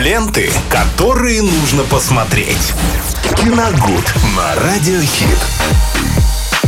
[0.00, 2.72] Ленты, которые нужно посмотреть.
[3.36, 5.38] Киногуд на Радиохит.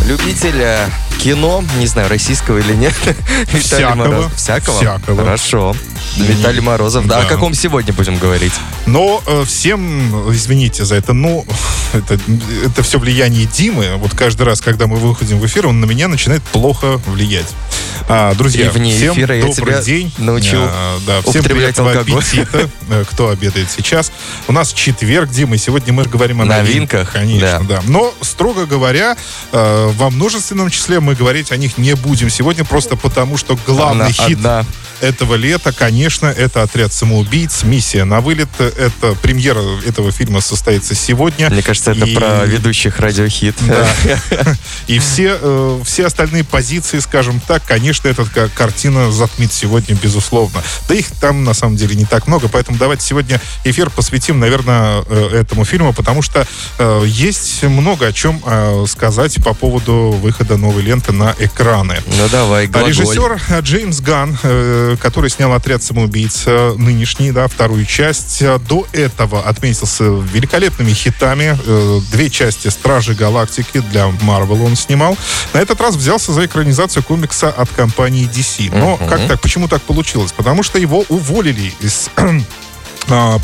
[0.04, 2.92] Любителя кино, не знаю, российского или нет.
[3.46, 3.95] Виталий Всякого.
[3.95, 4.34] Морозов.
[4.37, 4.76] Всякого?
[4.76, 5.16] Всякого.
[5.16, 5.74] Хорошо.
[6.17, 7.06] Виталий Морозов.
[7.06, 7.27] Да, Да.
[7.27, 8.53] о каком сегодня будем говорить?
[8.86, 11.45] Но э, всем, извините за это, но
[11.93, 12.18] это,
[12.64, 13.96] это все влияние Димы.
[13.96, 17.46] Вот каждый раз, когда мы выходим в эфир, он на меня начинает плохо влиять.
[18.09, 20.12] А, друзья, И вне всем эфира я добрый тебя день.
[20.18, 22.18] научил А, да, всем приятного алкоголь.
[22.21, 24.13] аппетита, э, кто обедает сейчас.
[24.49, 27.81] У нас четверг, Дима, и сегодня мы говорим о Новинках, Конечно, да.
[27.86, 29.17] Но, строго говоря,
[29.53, 34.06] э, во множественном числе мы говорить о них не будем сегодня, просто потому что главный
[34.06, 34.64] Она хит одна.
[35.02, 38.48] Этого лета, конечно, это «Отряд самоубийц», «Миссия на вылет».
[38.61, 41.50] Это премьера этого фильма состоится сегодня.
[41.50, 43.56] Мне кажется, это И- про ведущих радиохит.
[43.66, 43.86] Да.
[44.86, 50.62] И все, э, все остальные позиции, скажем так, конечно, эта ка- картина затмит сегодня, безусловно.
[50.88, 55.03] Да их там, на самом деле, не так много, поэтому давайте сегодня эфир посвятим, наверное,
[55.08, 56.47] э, этому фильму, потому что
[56.78, 58.41] э, есть много о чем
[58.87, 61.98] сказать по поводу выхода новой ленты на экраны.
[62.06, 62.91] Ну давай, А глаголь.
[62.91, 64.39] Режиссер Джеймс Ган,
[65.01, 71.59] который снял «Отряд самоубийц» нынешний, да, вторую часть, до этого отметился великолепными хитами.
[71.67, 75.17] Э, Две части «Стражи Галактики» для Marvel он снимал.
[75.53, 78.71] На этот раз взялся за экранизацию комикса от компании DC.
[78.77, 79.41] Но как так?
[79.41, 80.33] Почему так получилось?
[80.33, 82.11] Потому что его уволили из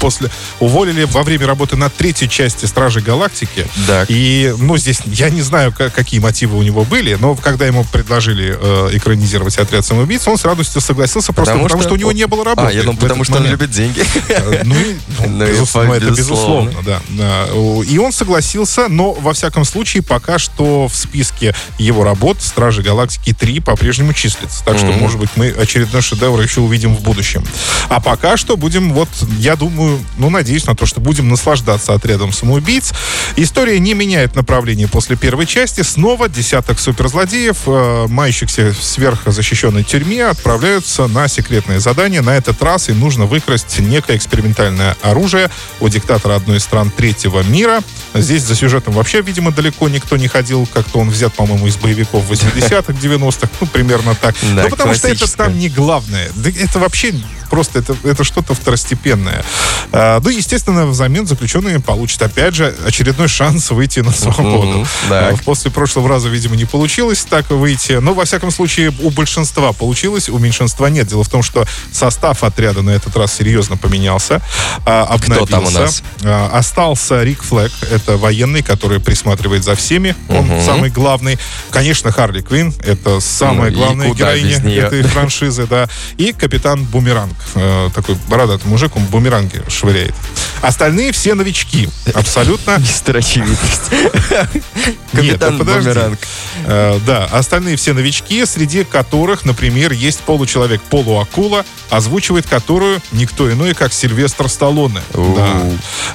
[0.00, 3.66] после уволили во время работы над третьей части Стражи Галактики.
[3.86, 4.06] Так.
[4.10, 7.84] И, ну, здесь я не знаю, ка- какие мотивы у него были, но когда ему
[7.84, 11.98] предложили э, экранизировать отряд самоубийц, он с радостью согласился, просто Потому потому, что что, у
[11.98, 12.68] него он- не было работы.
[12.68, 13.60] А, я думал, потому что он момент.
[13.60, 14.02] любит деньги.
[14.28, 14.74] Э, Ну,
[15.20, 16.72] ну, Ну безусловно, это безусловно.
[16.84, 17.00] да.
[17.10, 17.46] да.
[17.52, 22.82] О, И он согласился, но, во всяком случае, пока что в списке его работ «Стражи
[22.82, 24.64] Галактики 3» по-прежнему числится.
[24.64, 27.44] Так что, может быть, мы очередной шедевр еще увидим в будущем.
[27.88, 32.32] А пока что будем, вот, я думаю, ну, надеюсь на то, что будем наслаждаться отрядом
[32.32, 32.92] самоубийц.
[33.36, 35.82] История не меняет направление после первой части.
[35.82, 42.20] Снова десяток суперзлодеев, э, мающихся в сверхзащищенной тюрьме, отправляются на секретное задание.
[42.20, 47.42] На этот раз им нужно выкрасть некое экспериментальное оружие у диктатора одной из стран третьего
[47.42, 47.80] мира.
[48.14, 50.68] Здесь за сюжетом вообще, видимо, далеко никто не ходил.
[50.72, 53.48] Как-то он взят, по-моему, из боевиков 80-х, 90-х.
[53.60, 54.34] Ну, примерно так.
[54.54, 56.30] Да, ну, потому что это там не главное.
[56.44, 57.14] Это вообще
[57.48, 59.44] просто это, это что-то второстепенное.
[59.92, 64.86] А, ну, естественно, взамен заключенные получат, опять же, очередной шанс выйти на свободу.
[65.10, 67.92] А, После прошлого раза, видимо, не получилось так выйти.
[67.92, 71.08] Но, во всяком случае, у большинства получилось, у меньшинства нет.
[71.08, 74.42] Дело в том, что состав отряда на этот раз серьезно поменялся,
[74.84, 75.80] а, Кто там у обновился.
[75.80, 76.02] нас?
[76.24, 80.64] А, Остался Рик Флэк, это военный, который присматривает за всеми, он Мгм.
[80.64, 81.38] самый главный.
[81.70, 85.88] Конечно, Харли Квин, это самая Ну, главная героиня этой франшизы, да.
[86.16, 90.14] И капитан Бумеранг, э, такой бородатый мужик, он бумеранги швыряет.
[90.60, 92.74] Остальные все новички, абсолютно.
[93.06, 93.90] Очевидность.
[95.12, 95.64] Капитан Нет, ну.
[95.64, 96.18] Бумеранг.
[96.64, 103.74] Э, да, остальные все новички, среди которых, например, есть получеловек полуакула, озвучивает которую никто иной,
[103.74, 105.00] как Сильвестр Сталлоне.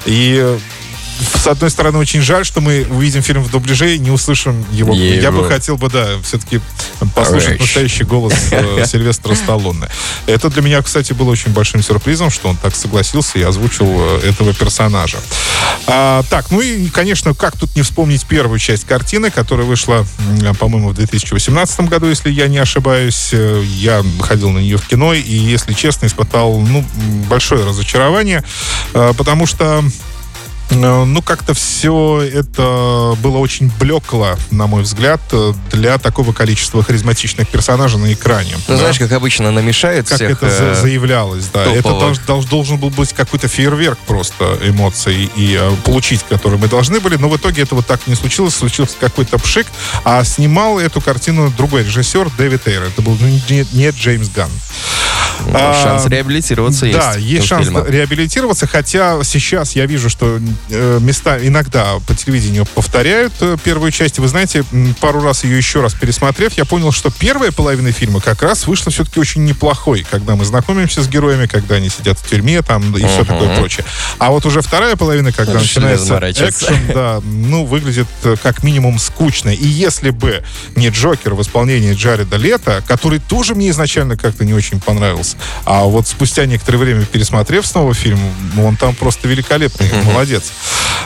[0.06, 0.57] И
[1.23, 4.94] с одной стороны, очень жаль, что мы увидим фильм в дубляже и не услышим его.
[4.94, 5.22] Его.
[5.22, 6.61] Я бы хотел бы, да, все-таки
[7.16, 7.59] послушать Рэч.
[7.61, 9.88] настоящий голос э, Сильвестра Сталлоне.
[10.28, 14.29] Это для меня, кстати, было очень большим сюрпризом, что он так согласился и озвучил э,
[14.29, 15.17] этого персонажа.
[15.88, 20.06] А, так, ну и, конечно, как тут не вспомнить первую часть картины, которая вышла,
[20.59, 23.29] по-моему, в 2018 году, если я не ошибаюсь.
[23.31, 26.85] Э, Я ходил на нее в кино и, если честно, испытал ну,
[27.29, 28.44] большое разочарование,
[28.94, 29.83] потому что
[30.75, 37.47] ну, как-то все это было очень блекло, на мой взгляд, э, для такого количества харизматичных
[37.47, 38.53] персонажей на экране.
[38.56, 38.78] Ну, Да?
[38.78, 40.31] знаешь, как обычно намешают как всех.
[40.31, 41.63] это за- э, заявлялось, да.
[41.66, 42.17] Это топовых.
[42.17, 47.00] долж- долж- должен был быть какой-то фейерверк просто эмоций и э, получить, который мы должны
[47.00, 49.67] были, но в итоге этого так не случилось, случился какой-то пшик,
[50.03, 52.83] а снимал эту картину другой режиссер Дэвид Эйр.
[52.83, 54.50] Это был не, не Джеймс Ганн.
[55.45, 56.97] ну, А, Шанс реабилитироваться есть.
[56.97, 57.83] Да, есть шанс фильма.
[57.88, 60.39] реабилитироваться, хотя сейчас я вижу, что э,
[60.69, 64.19] места иногда по телевидению повторяют э, первую часть.
[64.19, 64.63] Вы знаете,
[65.00, 68.92] пару раз ее еще раз пересмотрев, я понял, что первая половина фильма как раз вышла
[68.92, 73.06] все-таки очень неплохой, когда мы знакомимся с героями, когда они сидят в тюрьме там и
[73.06, 73.86] все такое прочее.
[74.19, 79.50] А вот уже вторая половина, когда начинается экшен, да, ну, выглядит э, как минимум скучно.
[79.50, 80.44] И если бы
[80.75, 85.83] не Джокер в исполнении Джареда Лето, который тоже мне изначально как-то не очень понравился, а
[85.83, 88.19] вот спустя некоторое время, пересмотрев снова фильм,
[88.57, 90.52] он там просто великолепный, молодец.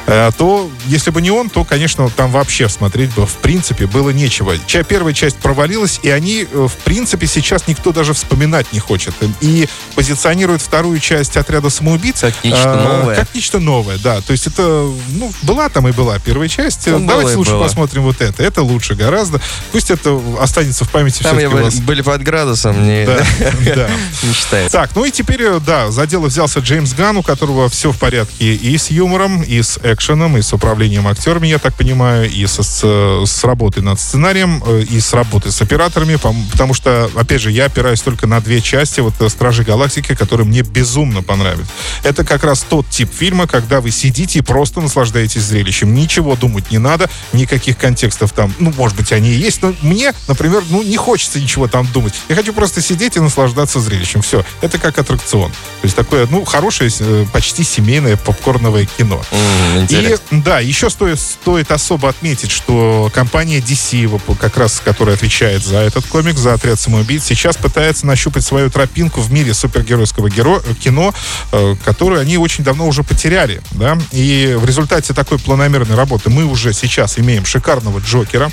[0.08, 4.10] Э, то, если бы не он, то, конечно, там вообще смотреть бы, в принципе, было
[4.10, 4.56] нечего.
[4.66, 9.14] Ча первая часть провалилась, и они, э, в принципе, сейчас никто даже вспоминать не хочет.
[9.42, 13.16] И позиционируют вторую часть «Отряда самоубийц» как нечто а, новое.
[13.16, 14.22] Как нечто новое, да.
[14.22, 14.62] То есть это,
[15.10, 16.88] ну, была там и была первая часть.
[16.88, 17.64] Ну, Давайте лучше было.
[17.64, 18.44] посмотрим вот это.
[18.44, 19.42] Это лучше гораздо.
[19.72, 21.80] Пусть это останется в памяти Там я вас...
[21.80, 23.26] были под градусом, не, да,
[23.76, 23.90] да.
[24.24, 24.78] не считается.
[24.78, 27.98] Так, ну и теперь, э, да, за дело взялся Джеймс Ган, у которого все в
[27.98, 32.46] порядке и с юмором, и с экшеном, и с управлением актерами, я так понимаю, и
[32.48, 32.84] со, с,
[33.26, 36.16] с работой над сценарием, э, и с работой с операторами,
[36.52, 40.48] потому что, опять же, я опираюсь только на две части, вот э, «Стражи Галактики», которые
[40.48, 41.68] мне безумно понравились.
[42.04, 45.94] Это как раз тот тип фильма, когда вы сидите и просто наслаждаетесь зрелищем.
[45.94, 50.14] Ничего думать не надо, никаких контекстов там, ну, может быть, они и есть, но мне,
[50.28, 52.14] например, ну, не хочется ничего там думать.
[52.30, 54.22] Я хочу просто сидеть и наслаждаться зрелищем.
[54.22, 54.44] Все.
[54.62, 55.52] Это как аттракцион.
[55.52, 59.22] То есть такое, ну, хорошее, э, почти семейное попкорновое кино.
[59.32, 65.64] Mm, и, да, еще стоит, стоит особо отметить, что компания DC, как раз, которая отвечает
[65.64, 70.62] за этот комик, за отряд самоубийц, сейчас пытается нащупать свою тропинку в мире супергеройского геро...
[70.82, 71.14] кино,
[71.52, 73.62] э, которую они очень давно уже потеряли.
[73.72, 73.98] Да?
[74.12, 78.52] И в результате такой планомерной работы мы уже сейчас имеем шикарного Джокера,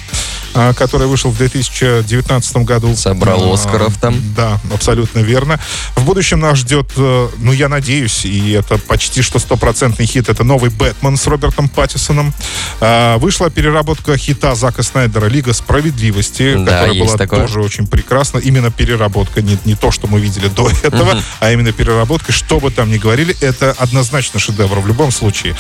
[0.55, 2.95] э, который вышел в 2019 году.
[2.97, 4.21] Собрал Оскаров там.
[4.37, 5.61] Да, абсолютно верно.
[5.97, 10.45] В будущем нас ждет, э, ну, я надеюсь, и это почти что стопроцентный хит, это
[10.45, 12.33] новый Бэтмен с Робертом Паттисоном.
[12.81, 17.41] А, вышла переработка хита Зака Снайдера «Лига справедливости», да, которая была такое.
[17.41, 18.39] тоже очень прекрасна.
[18.39, 21.23] Именно переработка, не, не то, что мы видели до этого, угу.
[21.41, 22.33] а именно переработка.
[22.33, 25.55] Что бы там ни говорили, это однозначно шедевр в любом случае.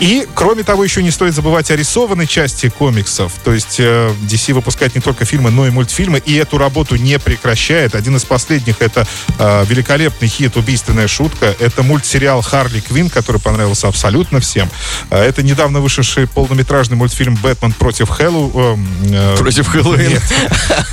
[0.00, 3.32] И, кроме того, еще не стоит забывать о рисованной части комиксов.
[3.44, 7.18] То есть э, DC выпускает не только фильмы, но и мультфильмы, и эту работу не
[7.18, 7.94] прекращает.
[7.94, 9.06] Один из последних— это
[9.38, 11.54] э, великолепный хит «Убийственная шутка».
[11.58, 14.70] Это мультсериал «Харли Квин», который понравился абсолютно всем.
[15.10, 20.20] Э, это недавно вышедший полнометражный мультфильм «Бэтмен против Хэллоу...» э, Против Хэллоуина?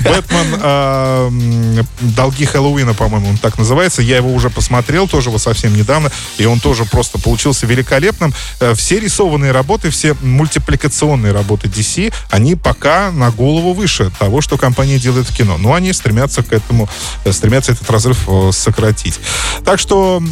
[0.00, 0.60] «Бэтмен.
[0.62, 4.02] Э, долги Хэллоуина», по-моему, он так называется.
[4.02, 8.34] Я его уже посмотрел, тоже вот совсем недавно, и он тоже просто получился великолепным.
[8.60, 14.58] Э, все рисованные работы, все мультипликационные работы DC, они пока на голову выше того, что
[14.58, 15.56] компания делает в кино.
[15.58, 16.88] Но они стремятся к этому,
[17.24, 19.18] э, стремятся этот разрыв сократить.
[19.64, 20.22] Так что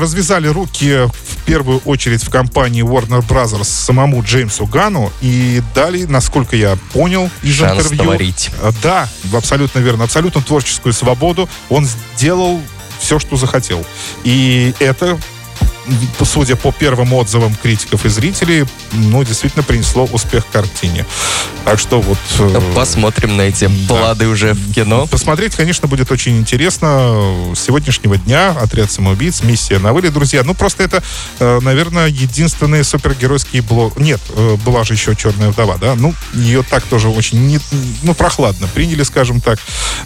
[0.00, 6.56] развязали руки в первую очередь в компании Warner Brothers самому Джеймсу Гану и дали, насколько
[6.56, 8.04] я понял из Шанс интервью...
[8.04, 8.50] творить.
[8.82, 10.04] Да, абсолютно верно.
[10.04, 11.48] Абсолютно творческую свободу.
[11.68, 11.86] Он
[12.16, 12.60] сделал
[12.98, 13.84] все, что захотел.
[14.24, 15.18] И это
[16.24, 21.06] судя по первым отзывам критиков и зрителей, ну, действительно принесло успех картине.
[21.64, 22.18] Так что вот...
[22.38, 23.94] Э, Посмотрим на эти да.
[23.94, 25.06] плоды уже в кино.
[25.06, 27.52] Посмотреть, конечно, будет очень интересно.
[27.54, 30.42] С сегодняшнего дня «Отряд самоубийц», «Миссия на вылет», друзья.
[30.44, 31.02] Ну, просто это,
[31.38, 33.98] э, наверное, единственные супергеройские блок...
[33.98, 35.94] Нет, э, была же еще «Черная вдова», да?
[35.94, 37.58] Ну, ее так тоже очень, не,
[38.02, 39.58] ну, прохладно приняли, скажем так.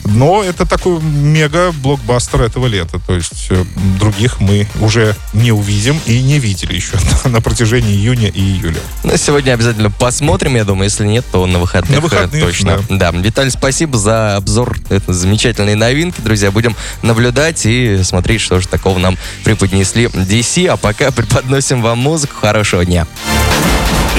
[0.04, 3.00] Но это такой мега-блокбастер этого лета.
[3.06, 3.50] То есть
[3.98, 6.96] других мы уже не увидим увидим и не видели еще
[7.28, 8.80] на протяжении июня и июля.
[9.04, 10.84] Ну, сегодня обязательно посмотрим, я думаю.
[10.84, 12.82] Если нет, то на выходных, на выходных точно.
[12.88, 13.12] Да.
[13.12, 13.18] да.
[13.18, 16.20] Виталий, спасибо за обзор этой замечательной новинки.
[16.20, 20.66] Друзья, будем наблюдать и смотреть, что же такого нам преподнесли DC.
[20.66, 22.34] А пока преподносим вам музыку.
[22.40, 23.06] Хорошего дня.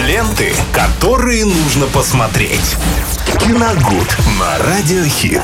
[0.07, 2.75] Ленты, которые нужно посмотреть.
[3.39, 4.07] Киногуд
[4.39, 5.41] на Радиохит.